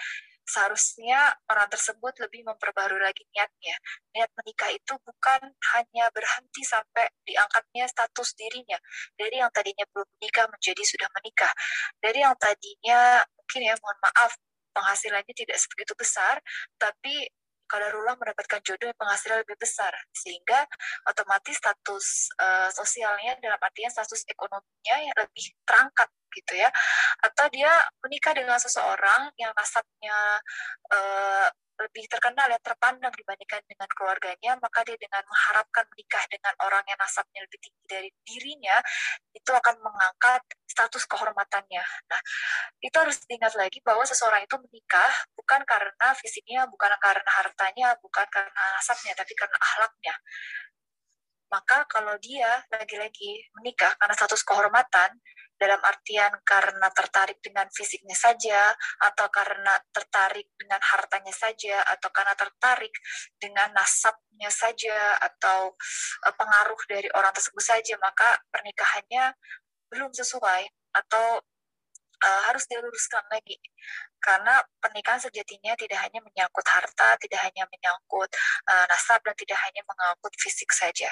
[0.47, 3.75] seharusnya orang tersebut lebih memperbarui lagi niatnya.
[4.15, 8.79] Niat menikah itu bukan hanya berhenti sampai diangkatnya status dirinya.
[9.19, 11.51] Dari yang tadinya belum menikah menjadi sudah menikah.
[11.99, 14.31] Dari yang tadinya mungkin ya mohon maaf
[14.71, 16.39] penghasilannya tidak sebegitu besar,
[16.77, 17.27] tapi
[17.67, 20.65] kadarullah mendapatkan jodoh yang penghasilan lebih besar sehingga
[21.05, 26.69] otomatis status uh, sosialnya dalam artian status ekonominya yang lebih terangkat gitu ya.
[27.23, 27.71] Atau dia
[28.03, 30.17] menikah dengan seseorang yang nasabnya
[30.91, 36.83] uh, lebih terkenal ya terpandang dibandingkan dengan keluarganya maka dia dengan mengharapkan menikah dengan orang
[36.89, 38.77] yang nasabnya lebih tinggi dari dirinya
[39.33, 41.83] itu akan mengangkat status kehormatannya.
[42.09, 42.21] Nah
[42.81, 48.27] itu harus diingat lagi bahwa seseorang itu menikah bukan karena fisiknya bukan karena hartanya bukan
[48.29, 50.15] karena nasabnya tapi karena akhlaknya
[51.47, 55.15] Maka kalau dia lagi-lagi menikah karena status kehormatan,
[55.57, 62.37] dalam artian karena tertarik dengan fisiknya saja, atau karena tertarik dengan hartanya saja, atau karena
[62.37, 62.93] tertarik
[63.41, 65.73] dengan nasabnya saja, atau
[66.23, 69.33] uh, pengaruh dari orang tersebut saja, maka pernikahannya
[69.89, 71.41] belum sesuai atau
[72.23, 73.57] uh, harus diluruskan lagi
[74.17, 78.29] karena pernikahan sejatinya tidak hanya menyangkut harta, tidak hanya menyangkut
[78.67, 81.09] uh, nasab dan tidak hanya menyangkut fisik saja.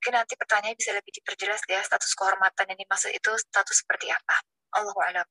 [0.00, 4.36] Mungkin nanti pertanyaan bisa lebih diperjelas ya status kehormatan yang dimaksud itu status seperti apa.
[4.76, 5.28] Allah a'lam.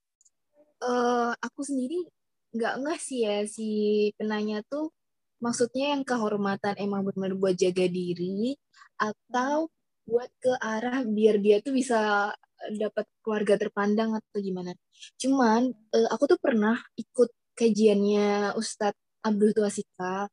[0.79, 2.05] Uh, aku sendiri
[2.53, 3.69] nggak nggak sih ya si
[4.17, 4.89] penanya tuh
[5.37, 8.57] maksudnya yang kehormatan emang benar-benar buat jaga diri
[8.97, 9.69] atau
[10.09, 12.33] buat ke arah biar dia tuh bisa
[12.77, 14.75] dapat keluarga terpandang atau gimana.
[15.15, 20.27] Cuman uh, aku tuh pernah ikut kajiannya Ustadz Abdul Tuasika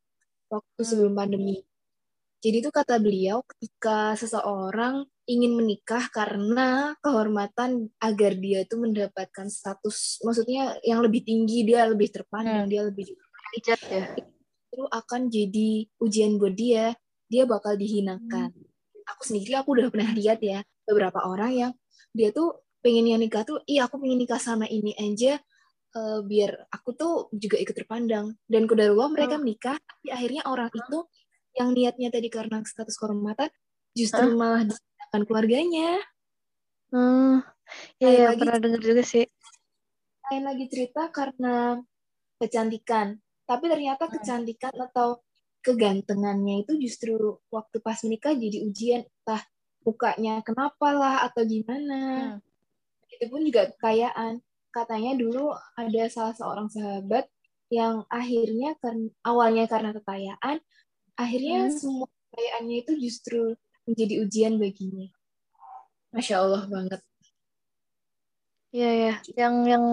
[0.50, 0.88] waktu hmm.
[0.88, 1.62] sebelum pandemi.
[2.42, 10.22] Jadi itu kata beliau ketika seseorang ingin menikah karena kehormatan agar dia itu mendapatkan status
[10.22, 12.72] maksudnya yang lebih tinggi dia lebih terpandang hmm.
[12.72, 14.04] dia lebih derajat ya
[14.70, 16.94] itu akan jadi ujian buat dia
[17.26, 19.10] dia bakal dihinakan hmm.
[19.10, 21.72] aku sendiri aku udah pernah lihat ya beberapa orang yang
[22.16, 25.36] dia tuh pengennya nikah tuh iya aku pengen nikah sama ini aja
[25.92, 29.42] uh, biar aku tuh juga ikut terpandang dan kedarulah mereka hmm.
[29.44, 30.80] menikah tapi akhirnya orang hmm.
[30.80, 30.98] itu
[31.56, 33.52] yang niatnya tadi karena status kehormatan
[33.92, 34.36] justru hmm.
[34.36, 35.90] malah disediakan keluarganya
[36.94, 37.36] hmm
[38.00, 39.26] ya, ya pernah dengar juga sih
[40.30, 41.80] lain lagi cerita karena
[42.40, 44.12] kecantikan tapi ternyata hmm.
[44.20, 45.20] kecantikan atau
[45.66, 49.42] kegantengannya itu justru waktu pas menikah jadi ujian entah
[49.86, 52.00] mukanya kenapa lah atau gimana.
[52.36, 53.06] Hmm.
[53.06, 54.42] Itu pun juga kekayaan.
[54.74, 57.30] Katanya dulu ada salah seorang sahabat
[57.70, 60.58] yang akhirnya kan awalnya karena kekayaan,
[61.14, 61.74] akhirnya hmm.
[61.74, 63.42] semua kekayaannya itu justru
[63.86, 65.08] menjadi ujian baginya.
[66.10, 67.00] Masya Allah banget.
[68.74, 69.84] Iya ya, yang yang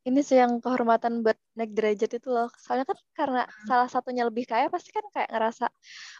[0.00, 2.48] ini sih yang kehormatan buat naik derajat itu loh.
[2.56, 3.66] Soalnya kan karena hmm.
[3.68, 5.68] salah satunya lebih kaya pasti kan kayak ngerasa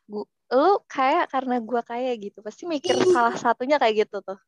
[0.05, 2.45] gua, lu kaya karena gua kaya gitu.
[2.45, 4.38] Pasti mikir salah satunya kayak gitu tuh.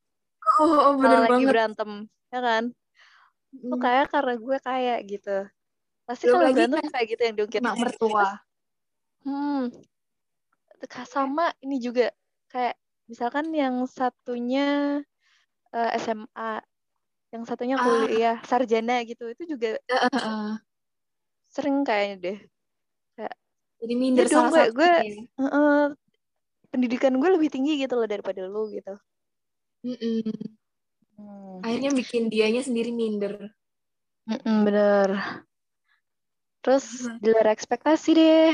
[0.61, 1.90] Oh, oh bener lagi berantem,
[2.29, 2.64] ya kan?
[3.61, 3.83] Lu hmm.
[3.85, 5.37] kaya karena gue kaya gitu.
[6.09, 7.61] Pasti kalau berantem kan kayak gitu yang diungkit.
[7.64, 8.29] Mak mertua.
[9.23, 9.71] Hmm.
[11.07, 12.11] Sama ini juga
[12.51, 12.75] kayak
[13.07, 14.99] misalkan yang satunya
[15.71, 16.59] uh, eh, SMA
[17.33, 17.83] yang satunya ah.
[17.83, 18.45] kuliah ah.
[18.45, 20.49] sarjana gitu itu juga uh, uh, uh.
[21.49, 22.38] sering kayaknya deh
[23.16, 23.35] kayak
[23.81, 24.92] jadi minder ya salah gue, gue
[25.40, 25.81] uh, uh,
[26.68, 28.95] pendidikan gue lebih tinggi gitu loh daripada lu gitu
[29.88, 30.21] mm -mm.
[31.12, 31.61] Hmm.
[31.64, 33.53] akhirnya bikin dianya sendiri minder
[34.29, 35.09] mm -mm, bener
[36.61, 37.16] terus uh.
[37.16, 38.53] di luar ekspektasi deh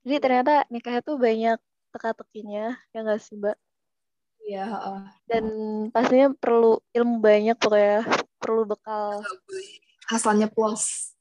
[0.00, 1.60] jadi ternyata nikah itu banyak
[1.92, 3.56] teka-tekinya ya nggak sih mbak
[4.44, 4.66] Iya.
[5.28, 5.44] Dan
[5.94, 8.02] pastinya perlu ilmu banyak pokoknya,
[8.40, 9.22] perlu bekal.
[10.10, 11.14] Asalnya puas.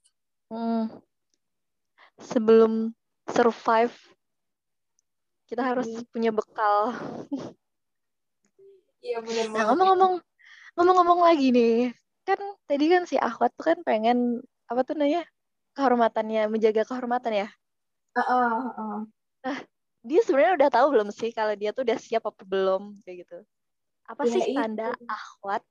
[0.49, 0.89] Hmm.
[2.19, 2.91] Sebelum
[3.29, 3.95] survive,
[5.45, 6.05] kita harus hmm.
[6.10, 6.97] punya bekal.
[8.99, 10.13] Iya benar nah, ngomong-ngomong,
[10.75, 11.95] ngomong-ngomong lagi nih,
[12.27, 15.23] kan tadi kan si Ahwat tuh kan pengen apa tuh namanya
[15.71, 17.47] kehormatannya, menjaga kehormatan ya.
[18.19, 18.97] Uh, uh, uh.
[19.47, 19.58] Nah,
[19.99, 23.38] dia sebenarnya udah tahu belum sih kalau dia tuh udah siap apa belum kayak gitu
[24.07, 25.05] apa ya, sih tanda itu.
[25.05, 25.63] akhwat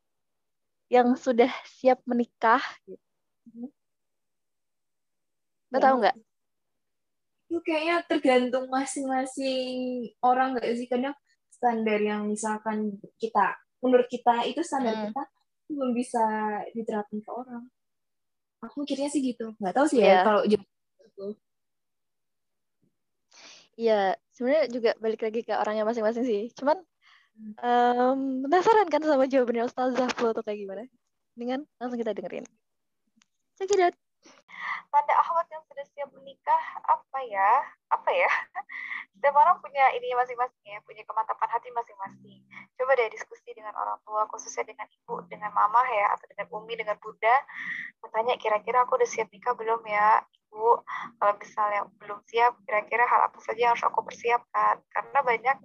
[0.89, 3.03] yang sudah siap menikah gitu
[5.69, 6.17] Lo ya, tahu nggak
[7.49, 11.17] itu kayaknya tergantung masing-masing orang nggak sih kadang
[11.49, 15.05] standar yang misalkan kita menurut kita itu standar hmm.
[15.11, 15.23] kita
[15.73, 16.25] belum bisa
[16.77, 17.65] diterapkan ke orang
[18.61, 20.09] aku mikirnya sih gitu nggak tahu sih yeah.
[20.09, 20.27] ya iya.
[20.29, 20.43] kalau
[23.79, 26.51] Iya, sebenarnya juga balik lagi ke orangnya masing-masing sih.
[26.59, 26.83] Cuman
[27.63, 30.83] um, penasaran kan sama jawabannya Ustazah Flo tuh kayak gimana?
[31.39, 32.43] Dengan langsung kita dengerin.
[33.59, 33.95] Out.
[34.91, 37.51] Tanda ahwat yang sudah siap menikah apa ya?
[37.95, 38.31] Apa ya?
[39.15, 42.39] Setiap orang punya ini masing-masing ya, punya kemantapan hati masing-masing.
[42.75, 46.75] Coba deh diskusi dengan orang tua, khususnya dengan ibu, dengan mama ya, atau dengan umi,
[46.75, 47.35] dengan bunda.
[48.03, 50.23] Bertanya kira-kira aku udah siap nikah belum ya?
[50.49, 50.81] Bu,
[51.21, 54.81] kalau misalnya belum siap, kira-kira hal apa saja yang harus aku persiapkan?
[54.91, 55.57] Karena banyak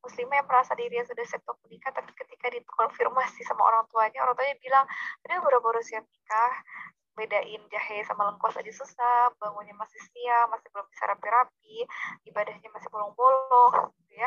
[0.00, 4.34] muslimah yang merasa dirinya sudah siap untuk menikah, tapi ketika dikonfirmasi sama orang tuanya, orang
[4.36, 4.84] tuanya bilang,
[5.24, 6.54] dia baru-baru siap nikah,
[7.20, 11.76] bedain jahe sama lengkuas aja susah, bangunnya masih siang, masih belum bisa rapi-rapi,
[12.24, 14.26] ibadahnya masih bolong-bolong, gitu ya,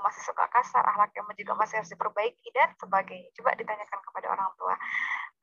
[0.00, 3.28] masih suka kasar, ahlaknya juga masih harus diperbaiki, dan sebagainya.
[3.36, 4.74] Coba ditanyakan kepada orang tua.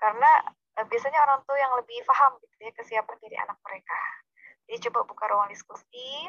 [0.01, 0.41] Karena
[0.75, 3.95] Eh, biasanya orang tua yang lebih paham gitu ya kesiapan diri anak mereka.
[4.67, 6.27] Jadi coba buka ruang diskusi,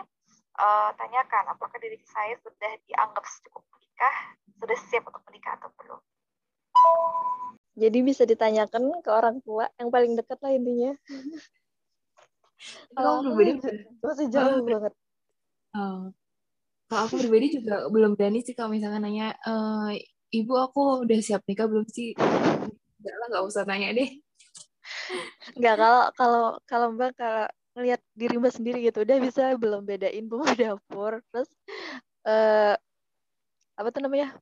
[0.60, 4.16] uh, tanyakan apakah diri saya sudah dianggap cukup menikah,
[4.60, 6.00] sudah siap untuk menikah atau belum.
[7.74, 10.92] Jadi bisa ditanyakan ke orang tua yang paling dekat lah intinya.
[12.94, 14.94] Kalau pribadi masih jauh banget.
[15.74, 16.14] Oh.
[16.86, 19.52] Kalau aku pribadi juga belum berani sih kalau misalkan nanya, e,
[20.38, 22.14] ibu aku udah siap nikah belum sih?
[22.14, 24.10] Enggak lah, nggak usah nanya deh.
[25.58, 30.30] Enggak, kalau kalau kalau Mbak kalau ngelihat diri Mbak sendiri gitu, udah bisa belum bedain
[30.30, 31.50] bumbu dapur, terus
[32.22, 32.78] eh
[33.74, 34.38] apa tuh namanya?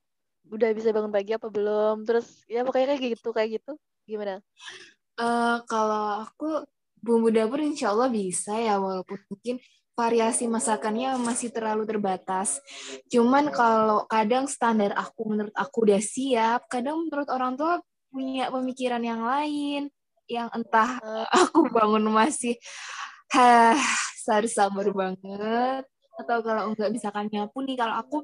[0.53, 2.05] Udah bisa bangun pagi apa belum?
[2.05, 3.73] Terus ya pokoknya kayak gitu, kayak gitu.
[4.05, 4.45] Gimana?
[5.17, 6.69] Uh, kalau aku
[7.01, 9.57] bumbu dapur insya Allah bisa ya, walaupun mungkin
[9.95, 12.59] variasi masakannya masih terlalu terbatas.
[13.09, 17.79] Cuman kalau kadang standar aku menurut aku udah siap, kadang menurut orang tua
[18.11, 19.91] punya pemikiran yang lain
[20.31, 21.03] yang entah
[21.35, 22.55] aku bangun masih
[23.35, 28.17] harus sabar banget atau kalau enggak misalkan nyapu nih kalau aku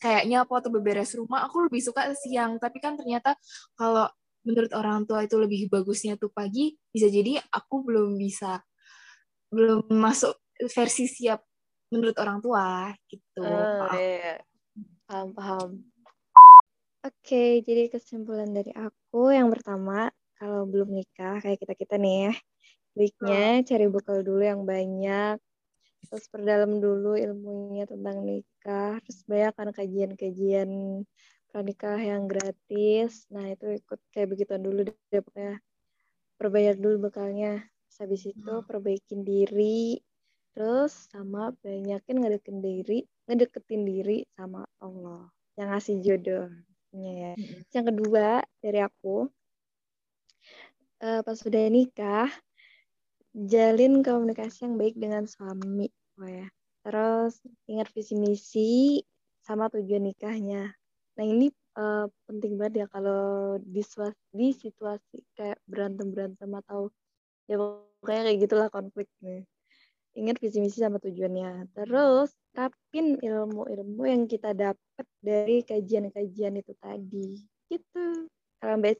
[0.00, 3.36] kayak nyapu atau beberes rumah aku lebih suka siang tapi kan ternyata
[3.76, 4.08] kalau
[4.48, 8.64] menurut orang tua itu lebih bagusnya tuh pagi bisa jadi aku belum bisa
[9.52, 10.32] belum masuk
[10.66, 11.40] versi siap
[11.94, 14.42] menurut orang tua gitu uh, iya.
[15.06, 15.68] paham paham
[17.06, 22.34] oke jadi kesimpulan dari aku yang pertama kalau belum nikah kayak kita kita nih ya
[22.98, 23.64] baiknya hmm.
[23.64, 25.38] cari bekal dulu yang banyak
[26.08, 30.70] terus perdalam dulu ilmunya tentang nikah terus banyak kan kajian-kajian
[31.48, 35.56] pranikah yang gratis nah itu ikut kayak begitu dulu deh pokoknya
[36.38, 38.66] perbanyak dulu bekalnya terus habis itu hmm.
[38.66, 39.98] perbaikin diri
[40.58, 47.32] terus sama banyakin ngedeketin diri ngedeketin diri sama Allah yang ngasih jodohnya ya.
[47.38, 47.62] Hmm.
[47.70, 48.26] yang kedua
[48.58, 49.30] dari aku
[50.98, 52.26] uh, pas sudah nikah
[53.38, 55.86] jalin komunikasi yang baik dengan suami
[56.18, 56.50] oh ya.
[56.82, 57.38] Terus
[57.70, 58.98] ingat visi misi
[59.46, 60.74] sama tujuan nikahnya.
[61.14, 63.86] Nah ini uh, penting banget ya kalau di,
[64.34, 66.90] di situasi kayak berantem berantem atau
[67.46, 69.46] ya pokoknya kayak gitulah konflik nih
[70.18, 77.38] ingat visi misi sama tujuannya terus terapin ilmu-ilmu yang kita dapat dari kajian-kajian itu tadi
[77.70, 78.26] gitu
[78.58, 78.98] kalau mbak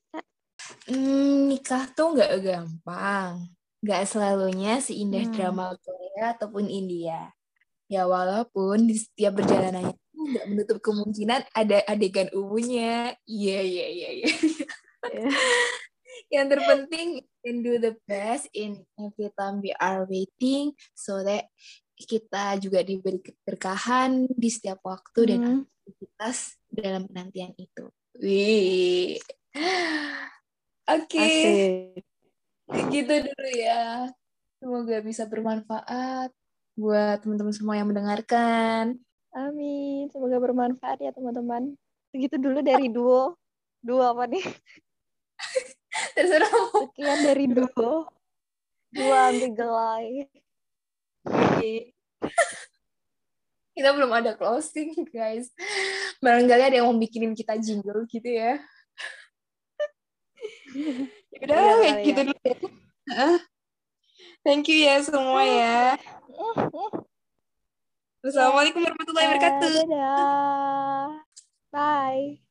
[0.89, 3.49] Hmm, nikah tuh nggak gampang.
[3.81, 5.33] Nggak selalunya seindah hmm.
[5.33, 7.33] drama Korea ataupun India.
[7.89, 13.17] Ya walaupun di setiap perjalanannya nggak menutup kemungkinan ada adegan umunya.
[13.25, 14.29] Iya, iya, iya, iya.
[16.29, 17.09] Yang terpenting,
[17.41, 21.49] can do the best in every time we are waiting so that
[21.97, 25.31] kita juga diberi keberkahan di setiap waktu hmm.
[25.33, 27.89] dan aktivitas dalam penantian itu.
[28.21, 29.17] Wih.
[30.87, 31.09] Oke.
[31.09, 31.59] Okay.
[32.93, 34.13] Gitu dulu ya.
[34.61, 36.31] Semoga bisa bermanfaat
[36.79, 39.01] buat teman-teman semua yang mendengarkan.
[39.33, 40.13] Amin.
[40.13, 41.75] Semoga bermanfaat ya teman-teman.
[42.13, 43.35] Segitu dulu dari duo.
[43.83, 44.45] Duo apa nih?
[46.17, 46.51] Terserah.
[46.73, 48.09] Sekian dari duo.
[48.89, 50.25] Dua anti gelai.
[53.79, 55.55] kita belum ada closing guys.
[56.19, 58.59] Barangkali ada yang mau bikinin kita jingle gitu ya.
[61.43, 62.59] Udah, kayak gitu dulu ya.
[64.43, 65.99] Thank you ya semua ya.
[68.19, 69.71] Assalamualaikum warahmatullahi wabarakatuh.
[69.87, 71.23] Dadah.
[71.71, 72.43] Bye.